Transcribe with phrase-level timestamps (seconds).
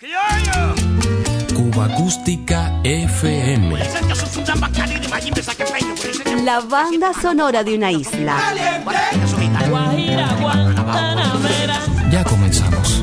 [0.00, 3.76] Cuba Acústica FM.
[6.44, 8.36] La banda sonora de una isla.
[12.12, 13.02] Ya comenzamos.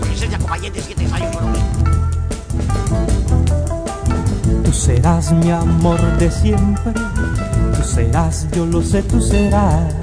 [4.63, 9.93] Tú serás mi amor de siempre, tú serás, yo lo sé, tú serás.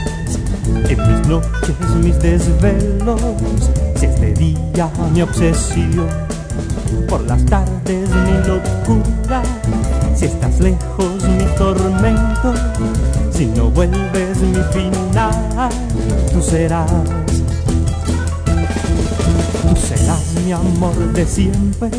[0.66, 3.18] En mis noches, mis desvelos,
[3.96, 6.31] si es de día mi obsesión,
[7.08, 9.42] por las tardes mi locura,
[10.14, 12.54] si estás lejos mi tormento,
[13.30, 15.70] si no vuelves mi final,
[16.32, 16.90] tú serás.
[19.62, 21.90] Tú serás mi amor de siempre,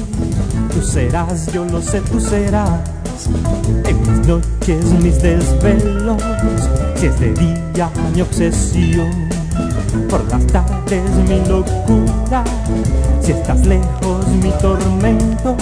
[0.74, 2.80] tú serás, yo lo sé, tú serás.
[3.86, 6.22] En mis noches, mis desvelos,
[6.96, 9.30] si es de día mi obsesión,
[10.10, 12.44] por las tardes mi locura,
[13.22, 15.56] si estás lejos mi tormento,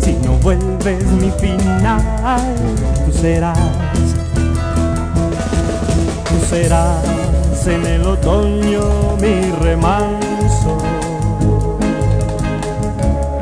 [0.00, 2.00] si no vuelves mi final,
[3.06, 3.58] tú serás.
[6.28, 10.78] Tú serás en el otoño mi remanso,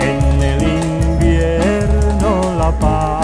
[0.00, 3.15] en el invierno la paz,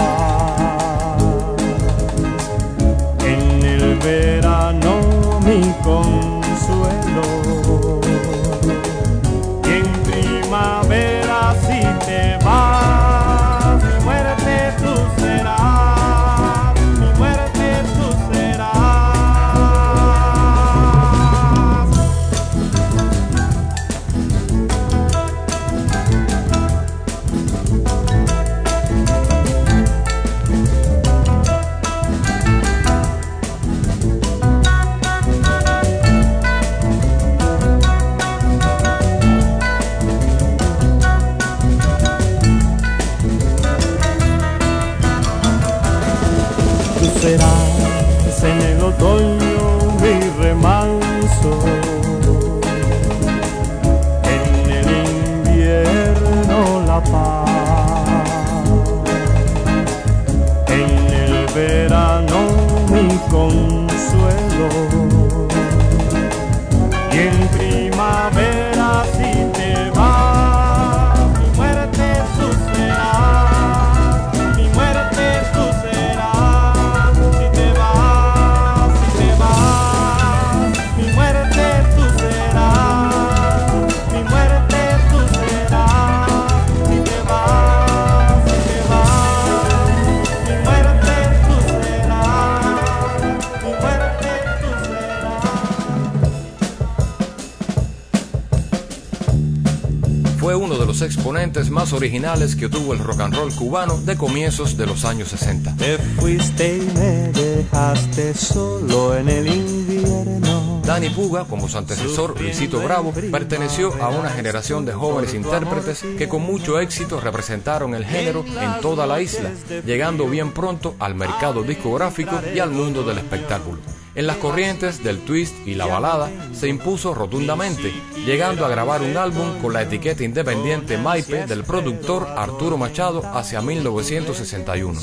[101.93, 105.75] originales que tuvo el rock and roll cubano de comienzos de los años 60.
[105.77, 110.81] Te fuiste y me dejaste solo en el invierno.
[110.85, 116.27] Danny Puga, como su antecesor Luisito Bravo, perteneció a una generación de jóvenes intérpretes que
[116.27, 119.51] con mucho éxito representaron el género en toda la isla,
[119.85, 123.79] llegando bien pronto al mercado discográfico y al mundo del espectáculo.
[124.15, 127.91] En las corrientes del twist y la balada se impuso rotundamente,
[128.25, 133.61] llegando a grabar un álbum con la etiqueta independiente Maipe del productor Arturo Machado hacia
[133.61, 134.99] 1961.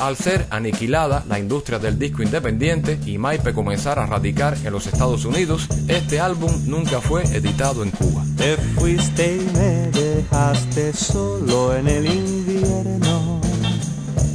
[0.00, 4.86] Al ser aniquilada la industria del disco independiente y Maipe comenzar a radicar en los
[4.86, 8.22] Estados Unidos, este álbum nunca fue editado en Cuba.
[8.36, 13.40] Te fuiste y me dejaste solo en el invierno.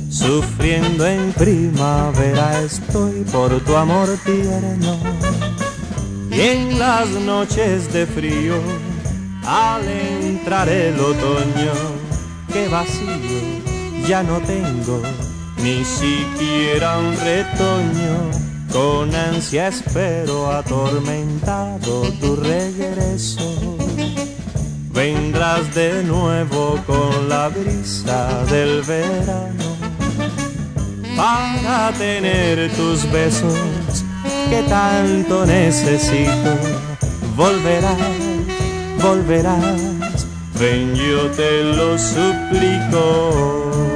[0.09, 5.38] Sufriendo en primavera estoy por tu amor tierno.
[6.31, 8.55] Y en las noches de frío,
[9.45, 11.73] al entrar el otoño,
[12.53, 13.59] qué vacío
[14.07, 15.01] ya no tengo,
[15.57, 18.31] ni siquiera un retoño.
[18.71, 23.77] Con ansia espero atormentado tu regreso.
[24.91, 29.77] Vendrás de nuevo con la brisa del verano
[31.15, 33.57] para tener tus besos
[34.49, 36.51] que tanto necesito.
[37.35, 37.97] Volverás,
[39.01, 39.81] volverás,
[40.59, 43.88] ven yo te lo suplico.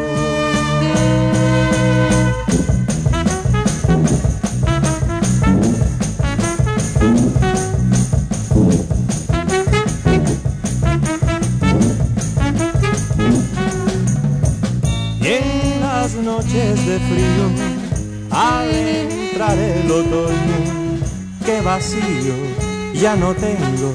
[19.91, 20.99] Otoño,
[21.45, 23.93] qué vacío ya no tengo,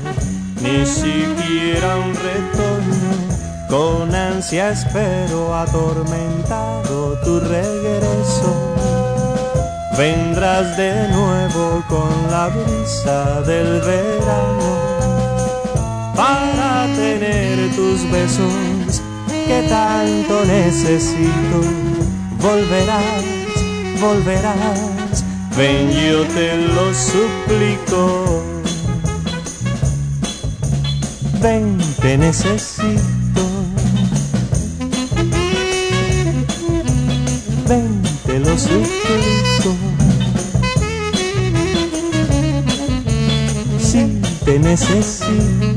[0.61, 3.39] ni siquiera un retorno.
[3.69, 8.51] Con ansia espero atormentado tu regreso.
[9.97, 14.71] Vendrás de nuevo con la brisa del verano
[16.15, 19.03] para tener tus besos
[19.47, 21.61] que tanto necesito.
[22.41, 23.25] Volverás,
[24.01, 24.98] volverás,
[25.59, 28.45] ven yo te lo suplico.
[31.43, 33.43] Ven, te necesito.
[37.69, 39.75] Ven, te lo suplico.
[43.81, 45.68] Sí, te necesito.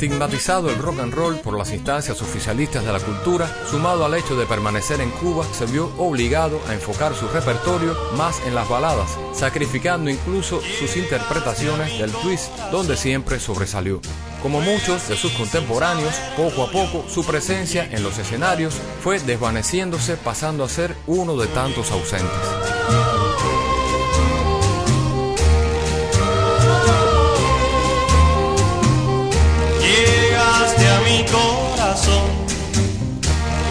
[0.00, 4.34] Estigmatizado el rock and roll por las instancias oficialistas de la cultura, sumado al hecho
[4.34, 9.18] de permanecer en Cuba, se vio obligado a enfocar su repertorio más en las baladas,
[9.34, 14.00] sacrificando incluso sus interpretaciones del twist, donde siempre sobresalió.
[14.40, 20.16] Como muchos de sus contemporáneos, poco a poco su presencia en los escenarios fue desvaneciéndose
[20.16, 22.59] pasando a ser uno de tantos ausentes.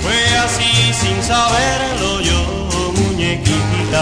[0.03, 4.01] Fue así sin saberlo yo, muñequita,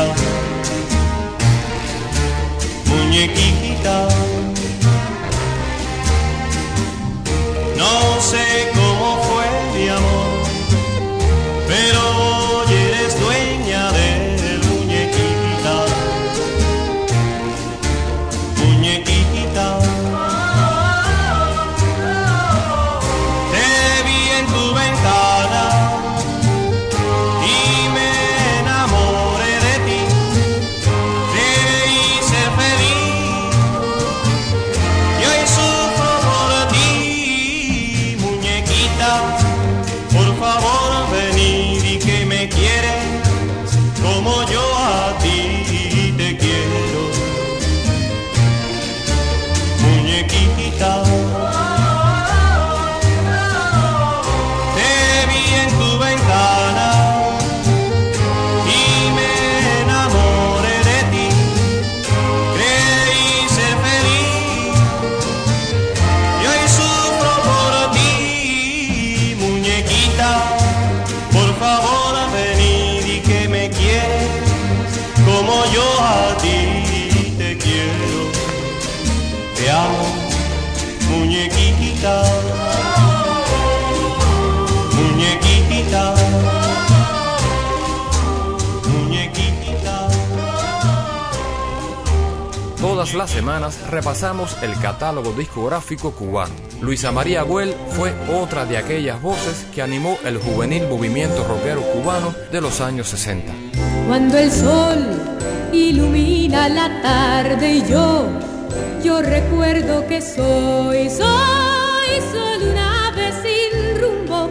[2.86, 4.08] muñequita.
[7.78, 8.97] No sé cómo
[93.16, 96.54] Las semanas repasamos el catálogo discográfico cubano.
[96.82, 102.36] Luisa María Güell fue otra de aquellas voces que animó el juvenil movimiento rockero cubano
[102.52, 103.52] de los años 60.
[104.08, 104.98] Cuando el sol
[105.72, 108.28] ilumina la tarde y yo,
[109.04, 114.50] yo recuerdo que soy, soy solo una ave sin rumbo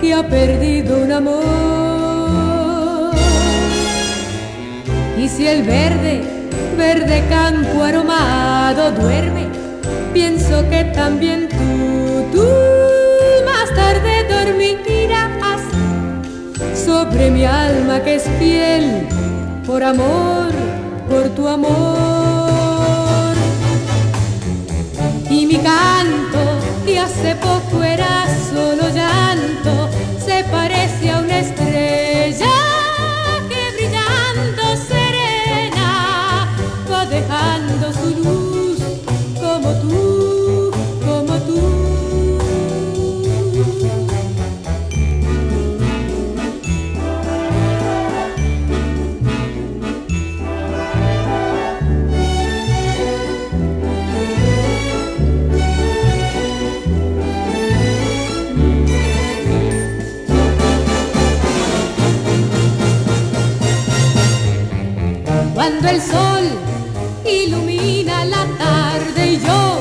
[0.00, 1.42] que ha perdido un amor.
[5.18, 6.31] Y si el verde,
[6.82, 9.46] verde campo aromado duerme,
[10.12, 12.46] pienso que también tú, tú
[13.48, 15.60] más tarde dormirás.
[16.74, 19.06] Sobre mi alma que es fiel
[19.64, 20.50] por amor,
[21.08, 23.34] por tu amor.
[25.30, 26.42] Y mi canto,
[26.84, 29.72] que hace poco era solo llanto,
[30.26, 31.71] se parece a una estrella
[65.92, 66.44] el sol
[67.26, 69.80] ilumina la tarde y yo,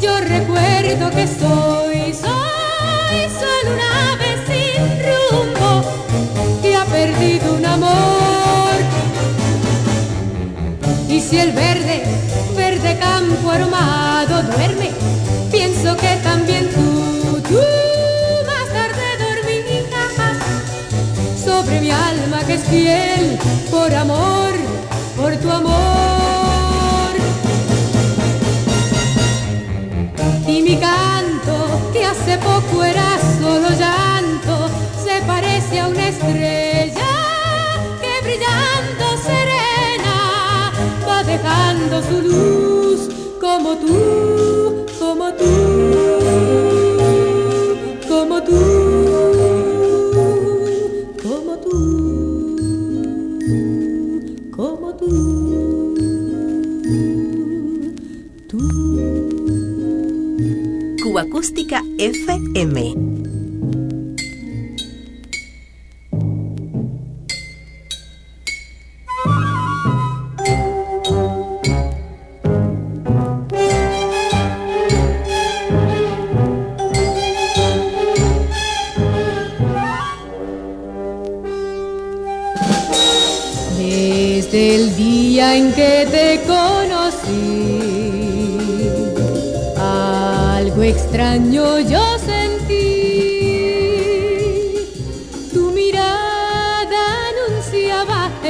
[0.00, 5.72] yo recuerdo que soy, soy solo una ave sin rumbo
[6.62, 8.76] que ha perdido un amor.
[11.06, 12.04] Y si el verde,
[12.56, 14.90] verde campo aromado duerme,
[15.52, 17.60] pienso que también tú, tú
[18.46, 20.14] más tarde dormirás
[21.44, 23.38] sobre mi alma que es fiel
[23.70, 24.45] por amor,
[30.48, 34.68] Y mi canto, que hace poco era solo llanto,
[35.04, 37.12] se parece a una estrella
[38.00, 40.72] que brillando serena
[41.08, 43.08] va dejando su luz
[43.40, 45.86] como tú, como tú.
[61.36, 63.05] Acústica FM.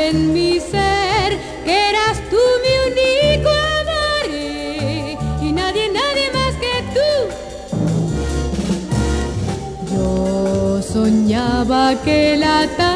[0.08, 3.48] En mi ser que eras tú mi único
[3.80, 4.26] amor
[5.42, 7.10] y nadie, nadie más que tú.
[9.92, 12.95] Yo soñaba que el atardecer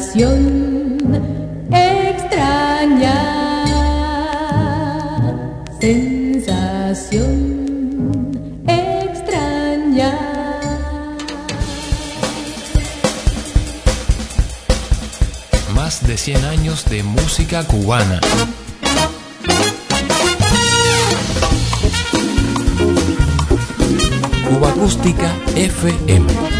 [0.00, 0.96] sensación
[1.70, 3.16] extraña,
[5.78, 7.36] sensación
[8.66, 10.18] extraña.
[15.74, 18.20] Más de 100 años de música cubana.
[24.48, 26.59] Cuba Acústica FM.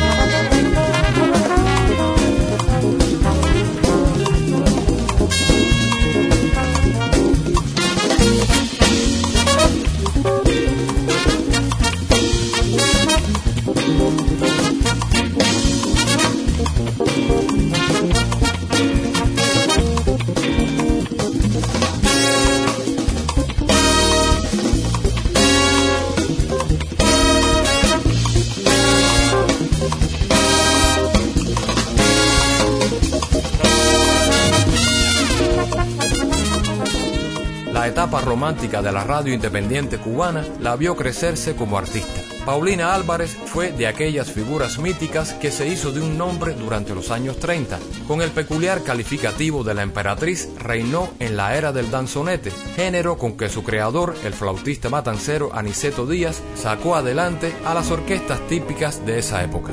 [38.60, 42.20] Romántica de la radio independiente cubana la vio crecerse como artista.
[42.44, 47.10] Paulina Álvarez fue de aquellas figuras míticas que se hizo de un nombre durante los
[47.10, 47.78] años 30.
[48.06, 53.38] Con el peculiar calificativo de la emperatriz, reinó en la era del danzonete, género con
[53.38, 59.20] que su creador, el flautista matancero Aniceto Díaz, sacó adelante a las orquestas típicas de
[59.20, 59.72] esa época.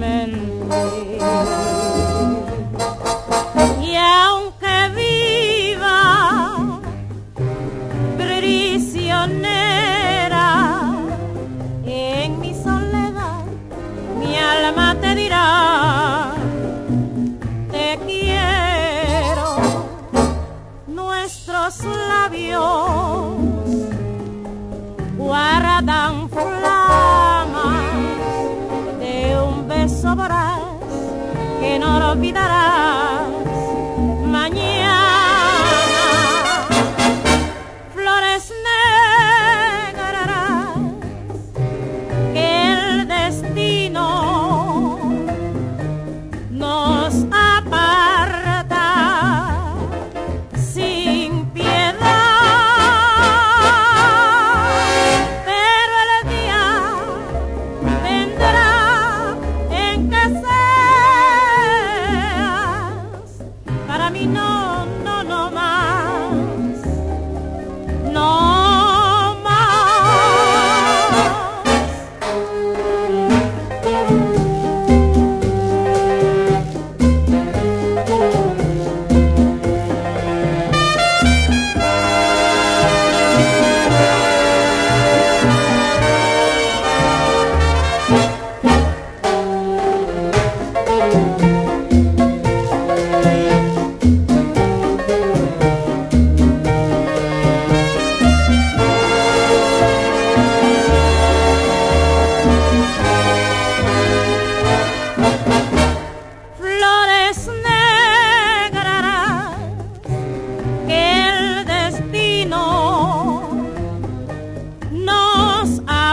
[0.00, 0.32] men
[0.66, 1.79] play.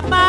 [0.01, 0.26] papá.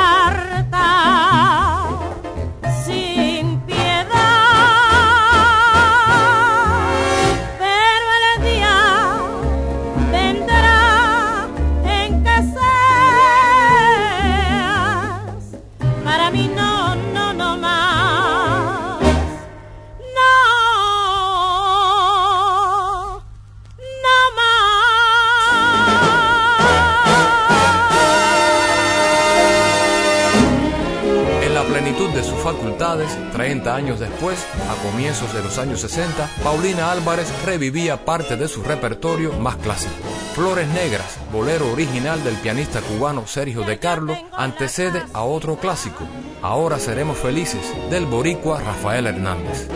[32.52, 38.48] Facultades, 30 años después, a comienzos de los años 60, Paulina Álvarez revivía parte de
[38.48, 39.92] su repertorio más clásico.
[40.34, 46.04] Flores Negras, bolero original del pianista cubano Sergio De Carlo, antecede a otro clásico,
[46.40, 49.68] Ahora seremos felices, del boricua Rafael Hernández.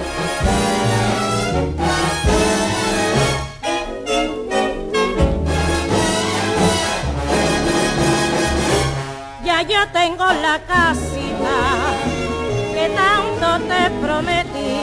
[9.44, 11.32] Ya yo tengo la casita
[12.83, 14.75] que tanto te prometí,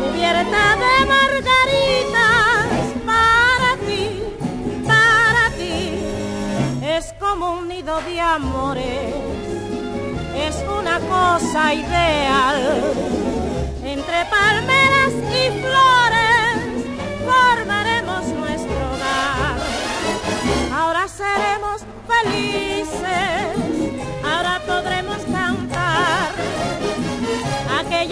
[0.00, 2.66] cubierta de margaritas
[3.06, 4.02] para ti,
[4.84, 6.00] para ti.
[6.82, 9.14] Es como un nido de amores,
[10.46, 12.58] es una cosa ideal.
[13.84, 16.58] Entre palmeras y flores
[17.28, 19.58] formaremos nuestro hogar.
[20.74, 21.78] Ahora seremos
[22.12, 23.54] felices,
[24.24, 25.18] ahora podremos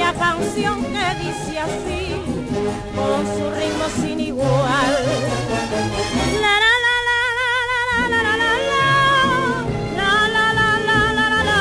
[0.04, 2.14] canción que dice así,
[2.94, 4.94] con su ritmo sin igual.
[6.40, 8.52] La, la, la la la la la
[9.96, 11.60] la la la la la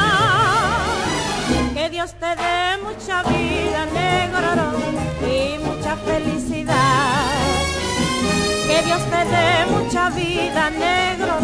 [1.74, 4.65] que Dios te dé mucha vida, negro,
[5.28, 7.24] y mucha felicidad.
[8.67, 11.36] Que Dios te dé mucha vida, negro,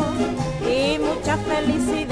[0.70, 2.11] y mucha felicidad.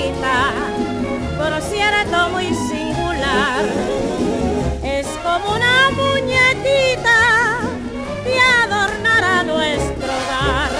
[0.00, 0.52] Chiquita,
[1.38, 3.64] pero cierto muy singular,
[4.82, 7.60] es como una muñequita
[8.24, 10.70] que adornará nuestro hogar.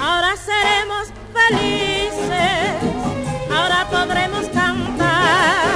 [0.00, 2.74] Ahora seremos felices,
[3.50, 5.66] ahora podremos cantar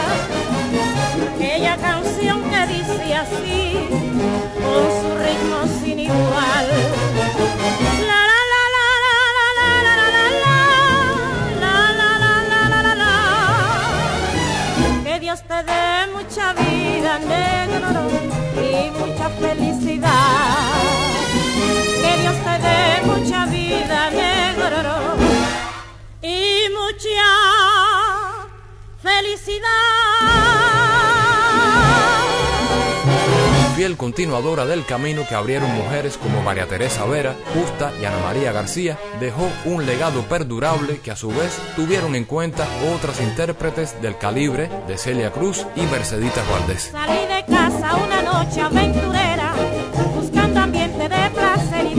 [1.35, 3.89] aquella canción que dice así,
[4.63, 7.06] con su ritmo sin igual.
[17.19, 18.09] Negro,
[18.57, 20.11] y mucha felicidad.
[22.03, 25.17] Que Dios te dé mucha vida, negro,
[26.23, 27.46] y mucha
[33.95, 38.99] continuadora del camino que abrieron mujeres como María Teresa Vera, Justa y Ana María García,
[39.21, 44.69] dejó un legado perdurable que a su vez tuvieron en cuenta otras intérpretes del calibre
[44.89, 46.91] de Celia Cruz y Merceditas Valdés.
[46.91, 49.55] Salí de casa una noche aventurera,
[50.17, 51.95] buscando ambiente de placer y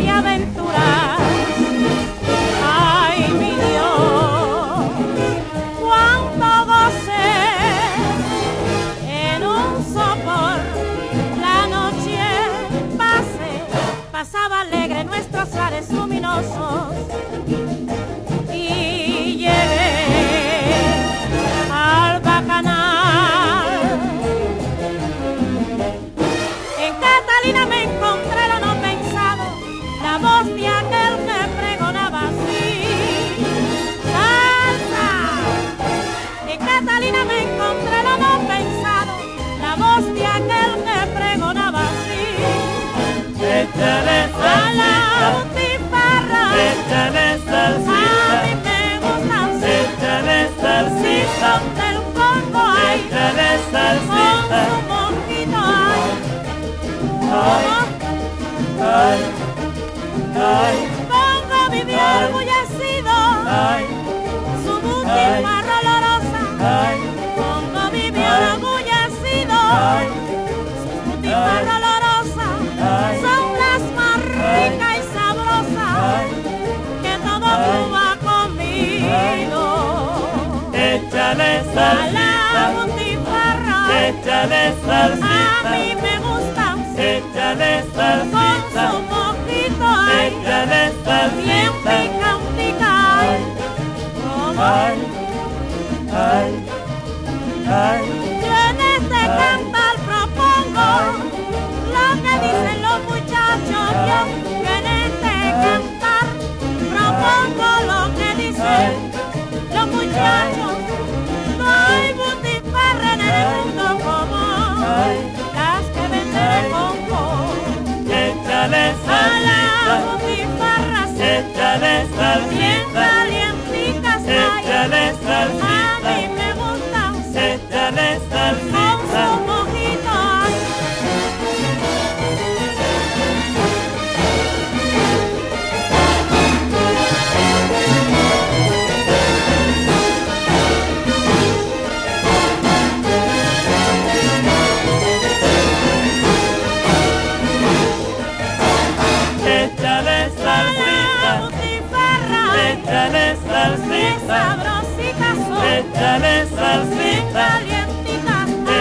[156.18, 157.48] échale salsita,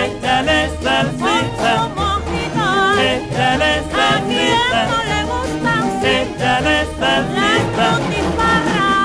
[0.05, 2.68] échale salsita, mojito
[3.01, 7.87] échale a quien no salsita, le gustan sí, échale las salsita.
[7.99, 8.96] butifarras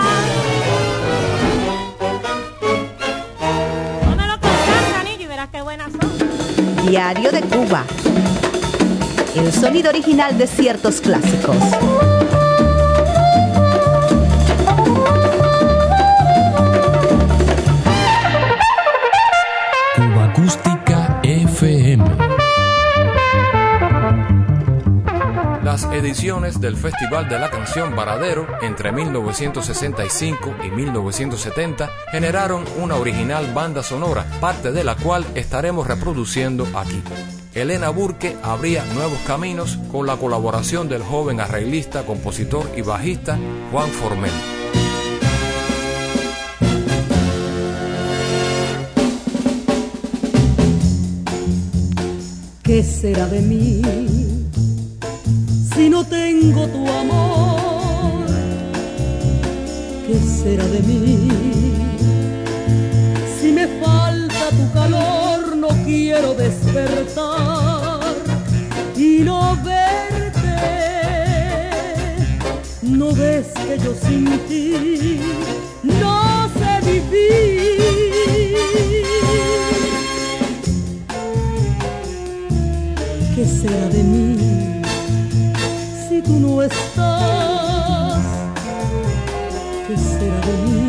[4.05, 6.87] Pómelo con salsa, Anillo, y verás qué buenas son.
[6.87, 7.83] Diario de Cuba.
[9.35, 11.57] El sonido original de ciertos clásicos.
[25.71, 33.53] Las ediciones del Festival de la Canción Varadero entre 1965 y 1970 generaron una original
[33.53, 37.01] banda sonora, parte de la cual estaremos reproduciendo aquí.
[37.53, 43.39] Elena Burke abría nuevos caminos con la colaboración del joven arreglista, compositor y bajista
[43.71, 44.31] Juan Formel.
[52.61, 54.40] ¿Qué será de mí
[56.01, 58.25] no tengo tu amor?
[60.07, 61.29] ¿Qué será de mí
[63.39, 65.55] si me falta tu calor?
[65.57, 68.15] No quiero despertar
[68.97, 70.57] y no verte.
[72.81, 75.19] No ves que yo sin ti
[75.83, 77.81] no sé vivir.
[83.35, 84.30] ¿Qué será de mí
[86.51, 88.23] tú estás?
[89.87, 90.80] ¿Qué será de mí?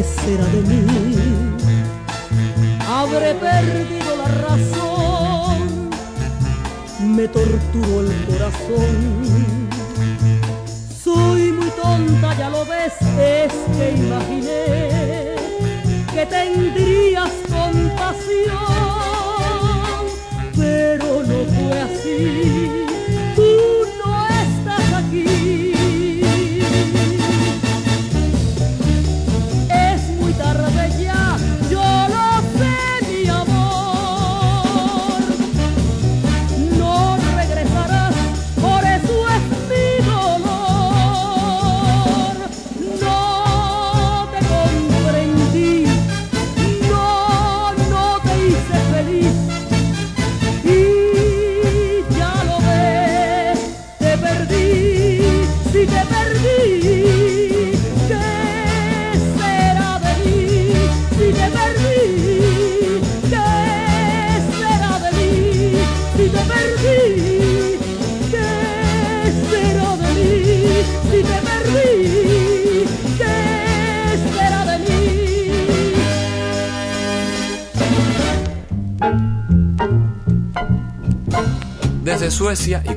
[0.00, 0.86] ¿Qué será de mí?
[2.88, 5.90] Habré perdido la razón,
[7.00, 9.68] me torturó el corazón.
[11.04, 15.36] Soy muy tonta, ya lo ves, es que imaginé
[16.14, 17.19] que tendrías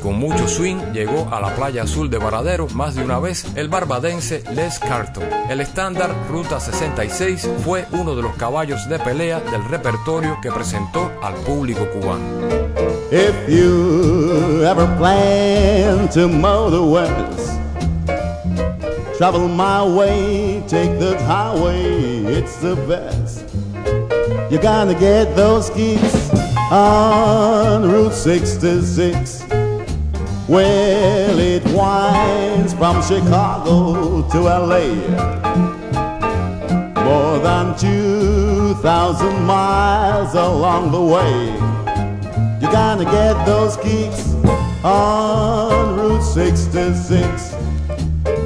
[0.03, 3.69] con mucho swing llegó a la playa azul de Varadero más de una vez el
[3.69, 5.23] barbadense Les Carton.
[5.49, 11.09] El estándar Ruta 66 fue uno de los caballos de pelea del repertorio que presentó
[11.21, 12.25] al público cubano.
[13.11, 17.57] If you ever plan to mow the west,
[19.17, 23.45] travel my way, take the highway, it's the best.
[24.51, 26.29] You're gonna get those geeks
[26.69, 29.42] on Route 66.
[30.53, 34.85] Well, it winds from Chicago to LA.
[37.03, 41.45] More than 2,000 miles along the way.
[42.61, 44.35] You're gonna get those geeks
[44.83, 47.55] on Route 66.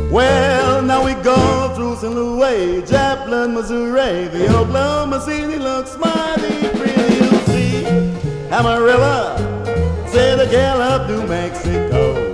[0.09, 2.15] Well, now we go through St.
[2.15, 4.29] Louis, Joplin, Missouri.
[4.29, 7.85] The Oklahoma City looks mighty pretty, you see.
[8.49, 9.56] Amarillo,
[10.09, 12.33] say the gal of New Mexico.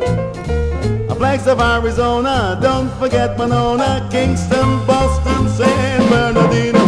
[1.09, 6.83] A flags of Arizona, don't forget Monona, Kingston, Boston, San Bernardino.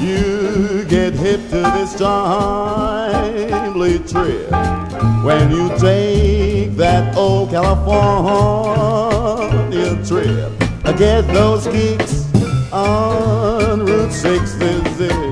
[0.00, 3.18] You get hip to this timely
[4.00, 4.50] trip
[5.24, 8.68] when you take that old California
[10.04, 10.52] trip.
[10.98, 12.26] Get those geeks
[12.72, 15.27] on Route 66.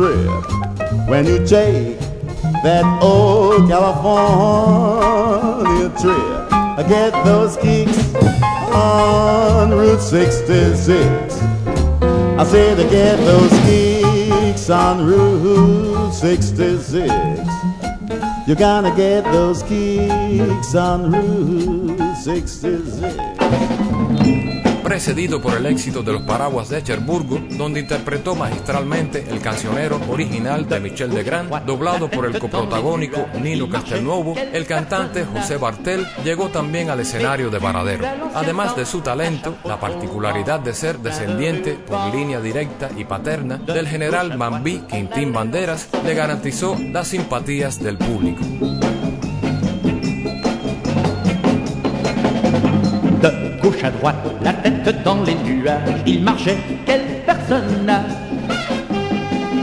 [0.00, 0.44] Trip
[1.10, 1.98] when you take
[2.64, 4.80] that old California
[6.00, 6.52] trip.
[6.52, 8.14] I get those kicks
[8.72, 11.42] on Route 66.
[12.40, 17.12] I say to get those kicks on Route 66.
[18.46, 23.89] You're gonna get those kicks on Route 66.
[24.90, 30.68] Precedido por el éxito de los Paraguas de Cherburgo, donde interpretó magistralmente el cancionero original
[30.68, 36.90] de Michel Legrand, doblado por el coprotagónico Nino Castelnuovo, el cantante José Bartel llegó también
[36.90, 38.04] al escenario de Varadero.
[38.34, 43.86] Además de su talento, la particularidad de ser descendiente por línea directa y paterna del
[43.86, 48.42] general Mambí Quintín Banderas le garantizó las simpatías del público.
[53.70, 58.10] gauche à droite, la tête dans les nuages, il marchait, quel personnage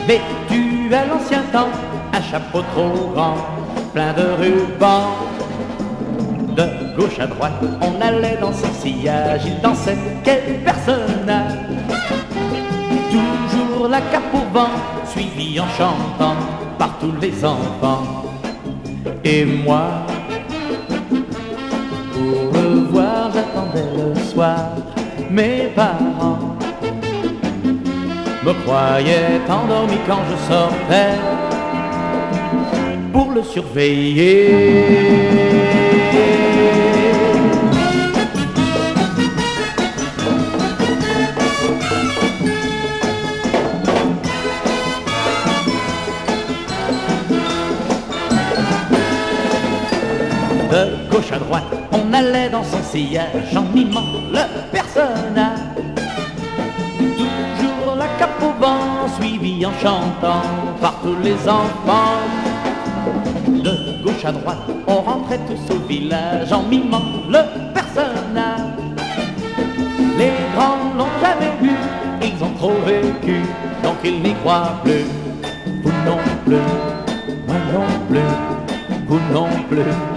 [0.07, 1.67] Vêtu à l'ancien temps,
[2.13, 3.35] un chapeau trop grand,
[3.93, 5.09] plein de rubans.
[6.55, 11.53] De gauche à droite, on allait dans son sillage, il dansait, quel personnage
[13.11, 14.69] Toujours la cape au vent,
[15.05, 16.35] suivi en chantant
[16.79, 18.23] par tous les enfants.
[19.23, 20.05] Et moi,
[23.37, 24.57] j'attendais le soir
[25.29, 26.55] mes parents.
[28.43, 31.15] Me croyaient endormi quand je sortais
[33.11, 34.85] pour le surveiller.
[52.57, 54.41] dans son sillage en mimant le
[54.71, 55.59] personnage.
[57.59, 60.41] Toujours la cape au banc, suivie en chantant
[60.81, 62.23] par tous les enfants.
[63.47, 67.41] De gauche à droite, on rentrait tous au village en mimant le
[67.73, 68.73] personnage.
[70.17, 71.75] Les grands l'ont jamais vu,
[72.23, 73.41] ils ont trop vécu,
[73.83, 75.05] donc ils n'y croient plus.
[75.83, 76.67] Vous non plus,
[77.47, 78.31] moi non plus,
[79.07, 80.16] vous non plus.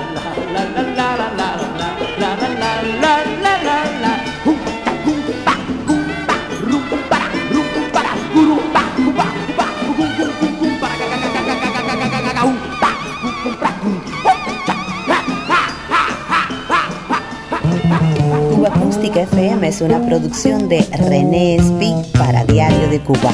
[19.11, 23.33] América FM es una producción de René Speak para Diario de Cuba.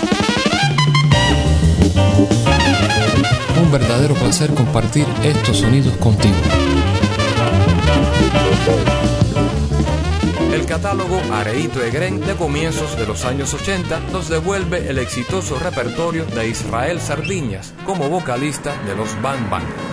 [3.61, 6.35] Un verdadero placer compartir estos sonidos contigo.
[10.51, 16.25] El catálogo Areito Egren de comienzos de los años 80 nos devuelve el exitoso repertorio
[16.25, 19.86] de Israel Sardiñas como vocalista de los Bang Bang.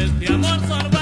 [0.00, 0.99] este amor salvaje.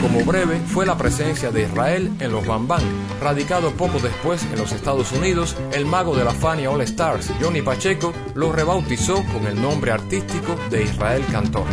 [0.00, 2.82] como breve fue la presencia de Israel en los Bam Bam,
[3.20, 7.62] radicado poco después en los Estados Unidos, el mago de la Fania All Stars, Johnny
[7.62, 11.66] Pacheco, lo rebautizó con el nombre artístico de Israel Cantor.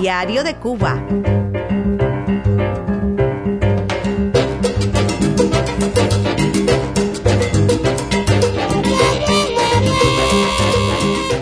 [0.00, 1.02] Diario de Cuba.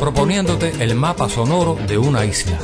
[0.00, 2.58] proponiéndote el mapa sonoro de una isla.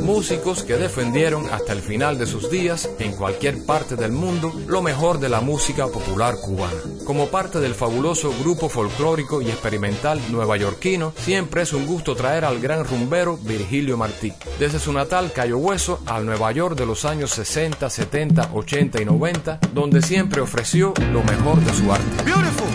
[0.00, 4.82] Músicos que defendieron hasta el final de sus días, en cualquier parte del mundo, lo
[4.82, 6.93] mejor de la música popular cubana.
[7.04, 12.60] Como parte del fabuloso grupo folclórico y experimental nuevayorquino, siempre es un gusto traer al
[12.60, 14.32] gran rumbero Virgilio Martí.
[14.58, 19.04] Desde su natal Cayo Hueso al Nueva York de los años 60, 70, 80 y
[19.04, 22.24] 90, donde siempre ofreció lo mejor de su arte.
[22.24, 22.68] Beautiful.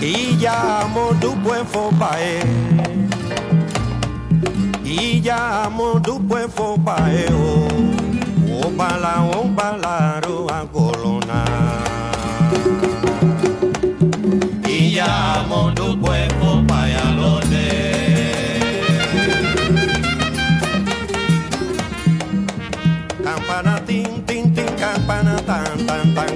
[0.00, 2.40] Y llamo tu pueblo pae.
[4.84, 7.26] Y llamo tu pueblo pae.
[7.32, 7.77] O
[8.78, 11.42] bala, o balaro a colona.
[14.66, 17.40] Y llamo tu pueblo pae lo
[23.24, 26.32] Campana tin tin tin campana tan tan tan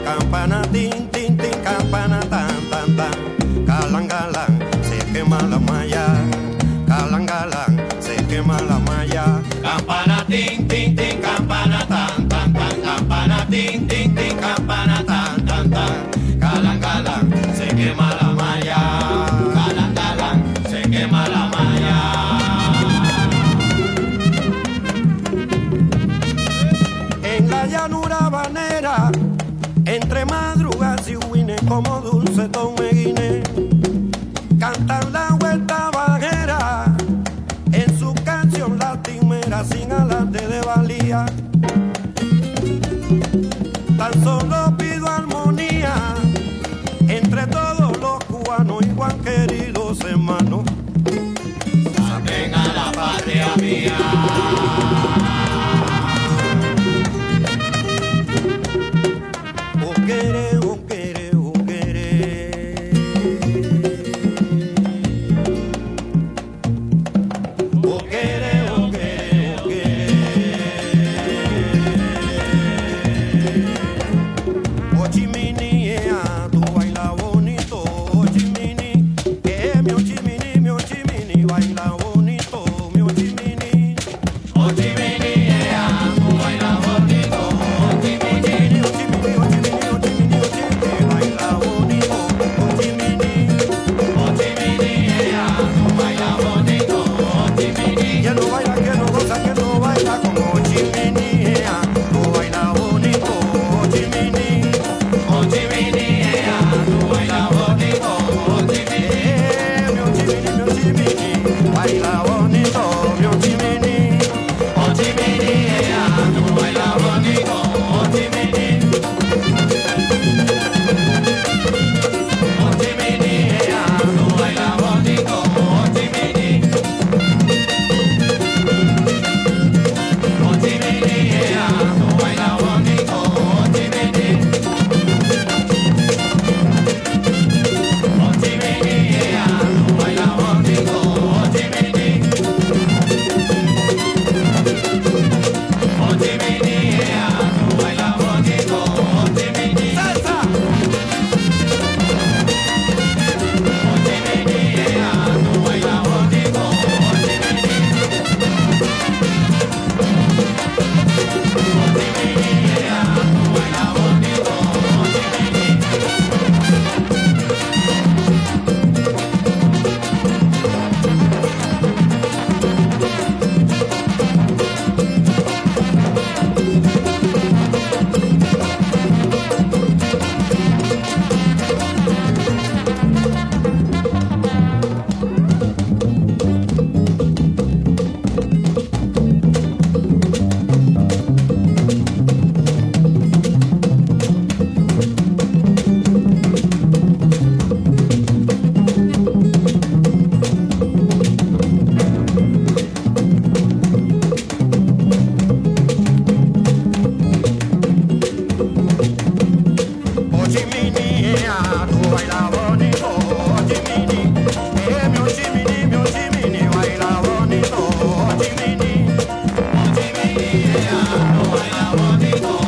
[222.40, 222.61] 네.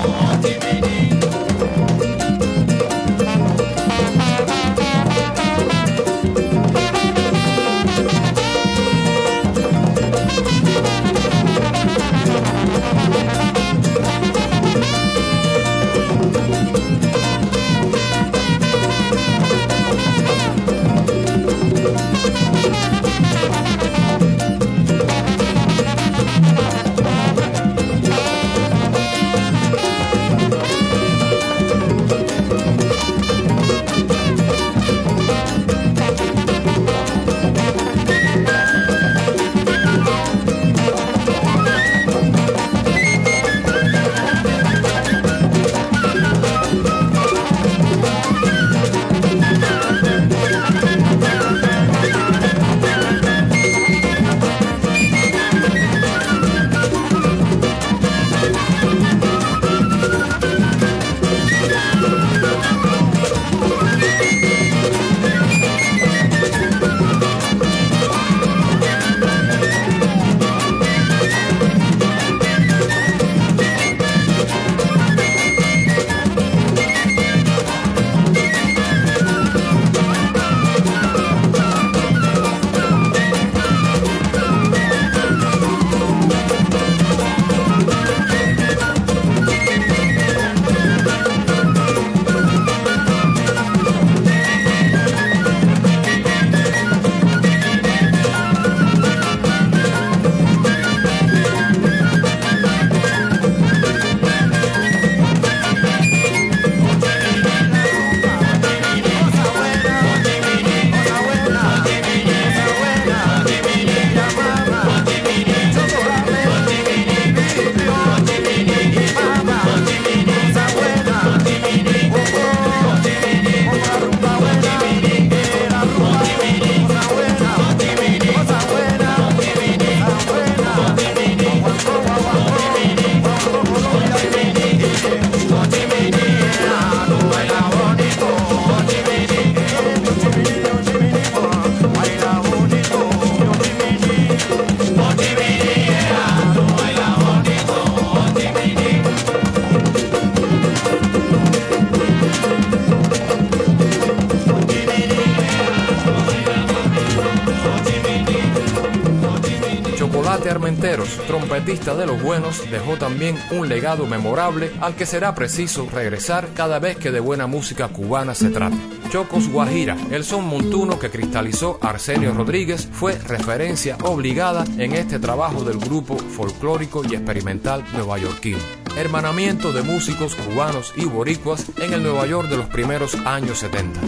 [161.93, 166.97] de los buenos dejó también un legado memorable al que será preciso regresar cada vez
[166.97, 168.77] que de buena música cubana se trate.
[169.11, 175.63] Chocos Guajira, el son montuno que cristalizó Arsenio Rodríguez, fue referencia obligada en este trabajo
[175.63, 178.59] del grupo folclórico y experimental neoyorquino.
[178.97, 184.01] Hermanamiento de músicos cubanos y boricuas en el Nueva York de los primeros años 70.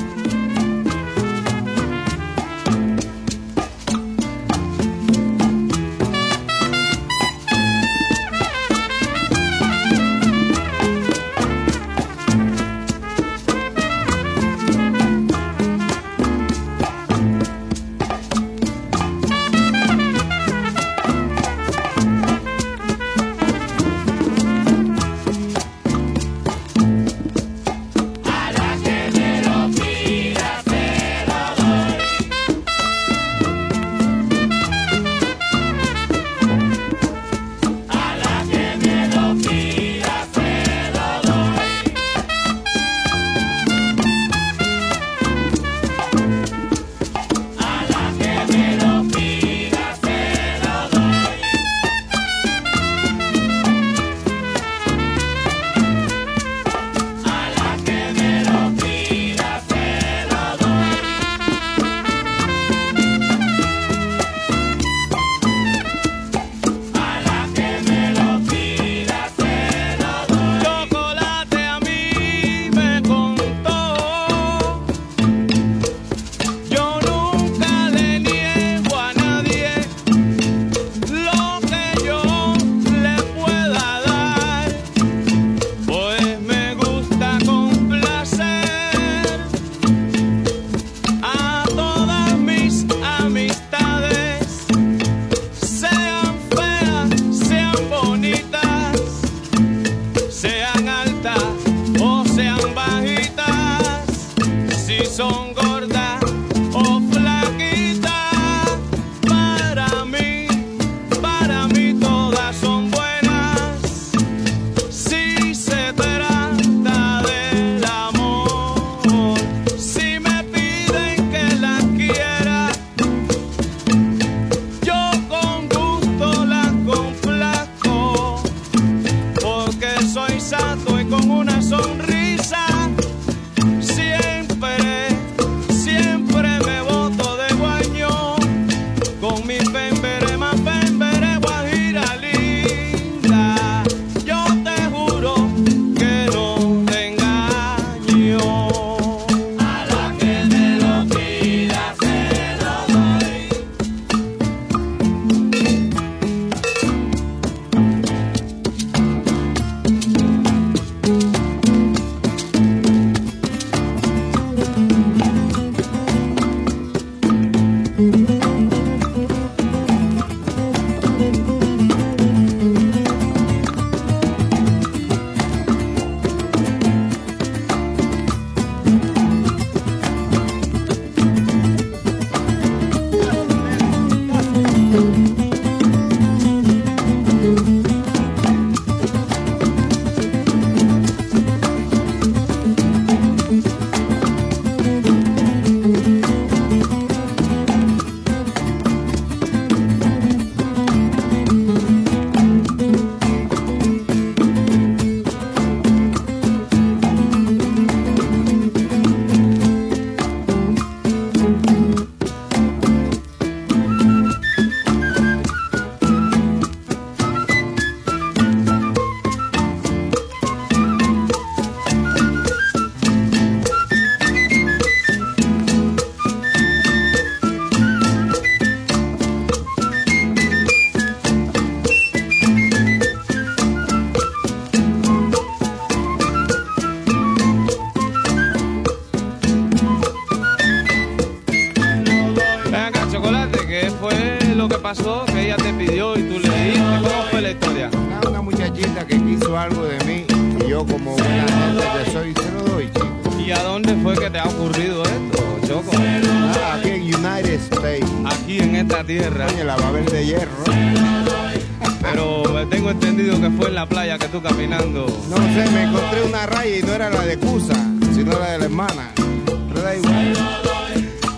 [264.28, 265.06] tú caminando?
[265.28, 267.74] No sé, me encontré una raya y no era la de Cusa,
[268.14, 269.12] sino la de la hermana.
[269.14, 269.90] Pero.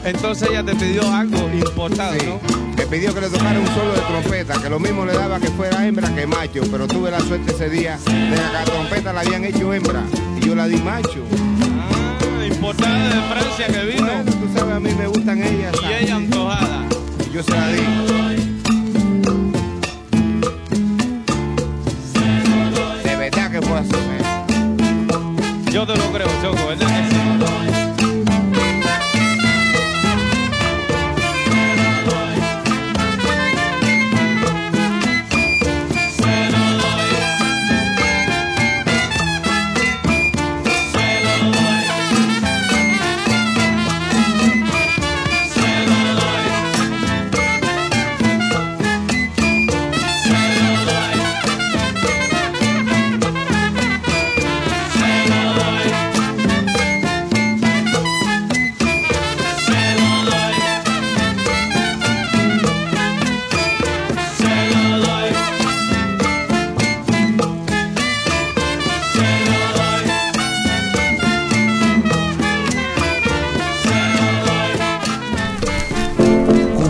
[0.05, 2.27] Entonces ella te pidió algo importante, sí.
[2.27, 2.41] ¿no?
[2.77, 5.49] Me pidió que le tocara un solo de trompeta, que lo mismo le daba que
[5.49, 9.21] fuera hembra que macho, pero tuve la suerte ese día de que la trompeta la
[9.21, 10.03] habían hecho hembra
[10.41, 11.25] y yo la di macho.
[11.79, 14.09] Ah, importada de Francia que vino.
[14.25, 15.75] Tú sabes, a mí me gustan ellas.
[15.83, 16.87] Y ella antojada.
[17.29, 18.58] Y yo se la di.
[25.79, 26.73] Yo te lo creo, Choco,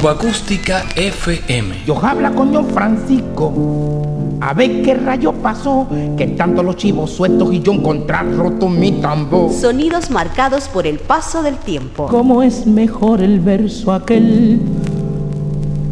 [0.08, 0.58] ¿verdad que sí?
[0.58, 1.84] Cuba Acústica FM.
[1.86, 4.38] Yo habla con John Francisco.
[4.40, 8.92] A ver qué rayo pasó, que tanto los chivos sueltos y yo encontrar roto mi
[8.92, 9.52] tambor.
[9.52, 12.06] Sonidos marcados por el paso del tiempo.
[12.06, 14.60] ¿Cómo es mejor el verso aquel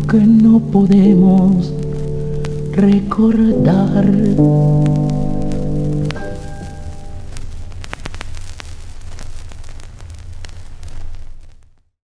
[0.09, 1.73] que no podemos
[2.73, 4.05] recordar?